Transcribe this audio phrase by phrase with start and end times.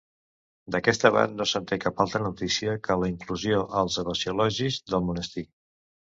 [0.75, 5.45] D'aquest abat no se'n té cap altra notícia que la inclusió als abaciologis del monestir.